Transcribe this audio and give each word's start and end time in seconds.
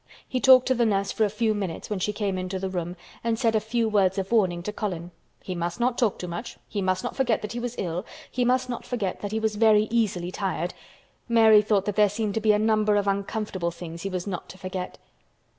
He 0.27 0.39
talked 0.39 0.65
to 0.65 0.73
the 0.73 0.83
nurse 0.83 1.11
for 1.11 1.25
a 1.25 1.29
few 1.29 1.53
minutes 1.53 1.87
when 1.87 1.99
she 1.99 2.11
came 2.11 2.35
into 2.39 2.57
the 2.57 2.71
room 2.71 2.95
and 3.23 3.37
said 3.37 3.53
a 3.53 3.59
few 3.59 3.87
words 3.87 4.17
of 4.17 4.31
warning 4.31 4.63
to 4.63 4.73
Colin. 4.73 5.11
He 5.43 5.53
must 5.53 5.79
not 5.79 5.95
talk 5.95 6.17
too 6.17 6.27
much; 6.27 6.57
he 6.67 6.81
must 6.81 7.03
not 7.03 7.15
forget 7.15 7.43
that 7.43 7.51
he 7.51 7.59
was 7.59 7.75
ill; 7.77 8.03
he 8.31 8.43
must 8.43 8.67
not 8.67 8.83
forget 8.83 9.21
that 9.21 9.31
he 9.31 9.39
was 9.39 9.57
very 9.57 9.83
easily 9.91 10.31
tired. 10.31 10.73
Mary 11.29 11.61
thought 11.61 11.85
that 11.85 11.97
there 11.97 12.09
seemed 12.09 12.33
to 12.33 12.41
be 12.41 12.51
a 12.51 12.57
number 12.57 12.95
of 12.95 13.07
uncomfortable 13.07 13.69
things 13.69 14.01
he 14.01 14.09
was 14.09 14.25
not 14.25 14.49
to 14.49 14.57
forget. 14.57 14.97